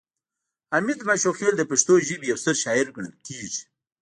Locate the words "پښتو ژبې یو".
1.71-2.37